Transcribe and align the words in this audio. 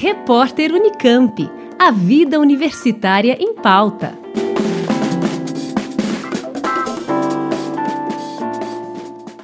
Repórter 0.00 0.72
Unicamp. 0.72 1.50
A 1.76 1.90
vida 1.90 2.38
universitária 2.38 3.36
em 3.40 3.52
pauta. 3.52 4.16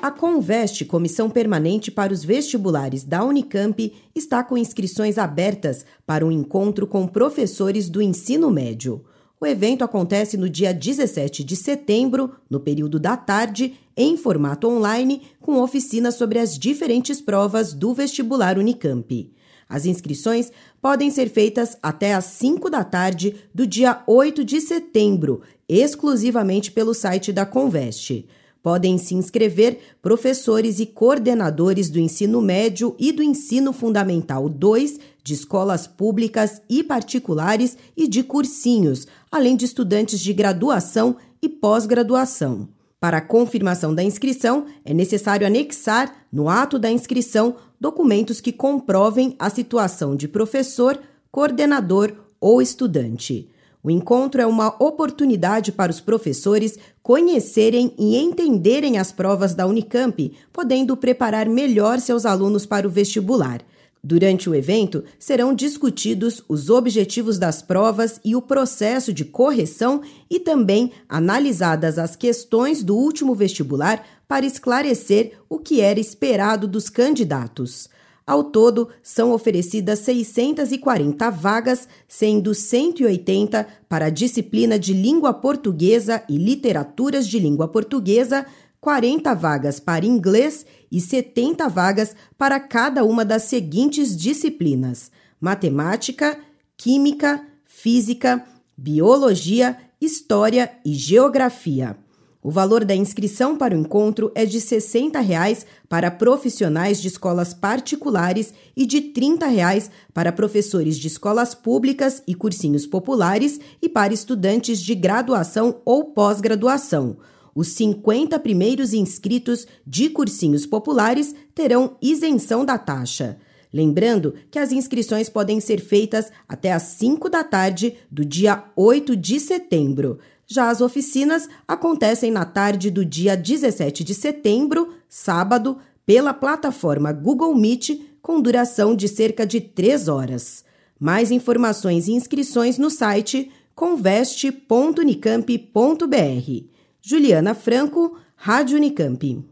A 0.01 0.13
Conveste, 0.13 0.85
Comissão 0.85 1.29
Permanente 1.29 1.91
para 1.91 2.13
os 2.13 2.25
Vestibulares 2.25 3.03
da 3.03 3.25
Unicamp, 3.25 3.93
está 4.15 4.45
com 4.45 4.57
inscrições 4.57 5.19
abertas 5.19 5.85
para 6.07 6.25
um 6.25 6.31
encontro 6.31 6.87
com 6.87 7.09
professores 7.09 7.89
do 7.89 8.01
ensino 8.01 8.49
médio. 8.49 9.05
O 9.41 9.47
evento 9.47 9.83
acontece 9.83 10.37
no 10.37 10.49
dia 10.49 10.73
17 10.73 11.43
de 11.43 11.57
setembro, 11.57 12.31
no 12.49 12.61
período 12.61 13.01
da 13.01 13.17
tarde, 13.17 13.75
em 13.97 14.17
formato 14.17 14.69
online, 14.69 15.23
com 15.41 15.61
oficinas 15.61 16.15
sobre 16.15 16.39
as 16.39 16.57
diferentes 16.57 17.21
provas 17.21 17.75
do 17.75 17.93
vestibular 17.93 18.57
Unicamp. 18.57 19.35
As 19.69 19.87
inscrições 19.87 20.51
podem 20.81 21.11
ser 21.11 21.29
feitas 21.31 21.77
até 21.83 22.15
às 22.15 22.25
5 22.27 22.69
da 22.71 22.85
tarde 22.85 23.37
do 23.55 23.67
dia 23.67 24.03
8 24.07 24.45
de 24.45 24.61
setembro, 24.61 25.43
exclusivamente 25.69 26.71
pelo 26.71 26.95
site 26.95 27.33
da 27.33 27.47
Conveste. 27.47 28.29
Podem 28.63 28.97
se 28.97 29.15
inscrever 29.15 29.79
professores 30.01 30.81
e 30.81 30.87
coordenadores 30.87 31.91
do 31.91 31.99
ensino 31.99 32.41
médio 32.41 32.97
e 32.99 33.13
do 33.13 33.23
ensino 33.23 33.75
fundamental 33.75 34.49
2, 34.49 34.99
de 35.23 35.35
escolas 35.35 35.87
públicas 35.87 36.63
e 36.69 36.83
particulares 36.83 37.77
e 37.97 38.09
de 38.09 38.23
cursinhos, 38.23 39.07
além 39.31 39.55
de 39.55 39.67
estudantes 39.67 40.21
de 40.21 40.33
graduação 40.33 41.17
e 41.43 41.49
pós-graduação. 41.49 42.69
Para 43.05 43.19
a 43.19 43.21
confirmação 43.21 43.95
da 43.95 44.03
inscrição, 44.03 44.65
é 44.83 44.95
necessário 44.95 45.47
anexar, 45.47 46.25
no 46.33 46.49
ato 46.49 46.79
da 46.79 46.91
inscrição, 46.91 47.57
documentos 47.79 48.41
que 48.41 48.51
comprovem 48.51 49.37
a 49.39 49.51
situação 49.51 50.17
de 50.17 50.27
professor, 50.27 50.99
coordenador 51.31 52.15
ou 52.41 52.63
estudante. 52.63 53.51
O 53.83 53.91
encontro 53.91 54.41
é 54.41 54.47
uma 54.47 54.69
oportunidade 54.83 55.71
para 55.71 55.93
os 55.93 56.01
professores 56.01 56.79
conhecerem 57.03 57.93
e 57.99 58.17
entenderem 58.17 58.97
as 58.97 59.13
provas 59.13 59.55
da 59.55 59.67
Unicamp, 59.67 60.33
podendo 60.51 60.97
preparar 60.97 61.47
melhor 61.47 62.01
seus 62.01 62.25
alunos 62.25 62.65
para 62.65 62.89
o 62.89 62.91
vestibular. 62.91 63.61
Durante 64.07 64.51
o 64.51 64.55
evento, 64.55 65.03
serão 65.19 65.55
discutidos 65.55 66.43
os 66.47 66.69
objetivos 66.69 67.39
das 67.39 67.63
provas 67.63 68.21
e 68.23 68.37
o 68.37 68.43
processo 68.43 69.15
de 69.15 69.25
correção 69.25 70.03
e 70.29 70.39
também 70.39 70.93
analisadas 71.09 71.99
as 71.99 72.15
questões 72.15 72.85
do 72.85 72.95
último 72.95 73.35
vestibular 73.35 74.05
para 74.29 74.45
esclarecer 74.45 75.39
o 75.49 75.59
que 75.59 75.81
era 75.81 75.99
esperado 75.99 76.69
dos 76.69 76.91
candidatos. 76.91 77.89
Ao 78.27 78.45
todo, 78.45 78.91
são 79.03 79.33
oferecidas 79.33 80.01
640 80.01 81.31
vagas, 81.31 81.89
sendo 82.07 82.55
180 82.55 83.67
para 83.89 84.07
a 84.07 84.11
disciplina 84.11 84.79
de 84.79 84.93
língua 84.93 85.33
portuguesa 85.33 86.23
e 86.29 86.37
literaturas 86.37 87.27
de 87.27 87.39
língua 87.39 87.69
portuguesa, 87.69 88.45
40 88.85 89.35
vagas 89.35 89.81
para 89.81 90.05
inglês 90.05 90.67
e 90.93 91.01
70 91.01 91.71
vagas 91.71 92.15
para 92.37 92.61
cada 92.61 93.03
uma 93.03 93.25
das 93.25 93.45
seguintes 93.45 94.15
disciplinas: 94.15 95.11
matemática, 95.41 96.39
química, 96.77 97.43
física, 97.65 98.45
biologia, 98.77 99.79
história 99.99 100.71
e 100.85 100.93
geografia. 100.93 101.97
O 102.43 102.51
valor 102.51 102.85
da 102.85 102.95
inscrição 102.95 103.57
para 103.57 103.75
o 103.75 103.79
encontro 103.79 104.31
é 104.35 104.45
de 104.45 104.61
60 104.61 105.19
reais 105.19 105.65
para 105.89 106.11
profissionais 106.11 107.01
de 107.01 107.09
escolas 107.09 107.55
particulares 107.55 108.53
e 108.77 108.85
de 108.85 109.01
30 109.01 109.47
reais 109.47 109.91
para 110.13 110.31
professores 110.31 110.99
de 110.99 111.07
escolas 111.07 111.55
públicas 111.55 112.23
e 112.27 112.35
cursinhos 112.35 112.87
populares 112.87 113.59
e 113.81 113.89
para 113.89 114.13
estudantes 114.13 114.79
de 114.79 114.95
graduação 114.95 115.81
ou 115.87 116.13
pós-graduação. 116.13 117.17
Os 117.55 117.69
50 117.69 118.39
primeiros 118.41 118.93
inscritos 118.93 119.67
de 119.87 120.11
cursinhos 120.11 120.67
populares 120.67 121.35
terão 121.55 121.97
isenção 122.03 122.65
da 122.65 122.77
taxa. 122.77 123.39
Lembrando 123.73 124.35
que 124.51 124.59
as 124.59 124.73
inscrições 124.73 125.29
podem 125.29 125.61
ser 125.61 125.81
feitas 125.81 126.33
até 126.49 126.73
às 126.73 126.83
5 126.83 127.29
da 127.29 127.45
tarde 127.45 127.97
do 128.11 128.25
dia 128.25 128.65
8 128.77 129.17
de 129.17 129.41
setembro. 129.41 130.19
Já 130.47 130.71
as 130.71 130.81
oficinas 130.81 131.49
acontecem 131.67 132.31
na 132.31 132.45
tarde 132.45 132.91
do 132.91 133.05
dia 133.05 133.37
17 133.37 134.05
de 134.05 134.15
setembro, 134.15 134.95
sábado, 135.09 135.79
pela 136.07 136.35
plataforma 136.35 137.13
Google 137.13 137.55
Meet, 137.55 138.01
com 138.21 138.41
duração 138.41 138.95
de 138.95 139.09
cerca 139.09 139.47
de 139.47 139.61
3 139.61 140.09
horas. 140.09 140.65
Mais 140.99 141.31
informações 141.31 142.09
e 142.09 142.13
inscrições 142.13 142.79
no 142.79 142.91
site 142.91 143.51
conveste.unicamp.br. 143.75 146.74
Juliana 147.07 147.55
Franco, 147.55 148.17
Rádio 148.35 148.79
Unicamp. 148.79 149.45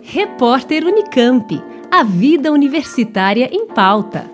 Repórter 0.00 0.84
Unicamp. 0.84 1.60
A 1.90 2.04
vida 2.04 2.52
universitária 2.52 3.50
em 3.52 3.66
pauta. 3.66 4.33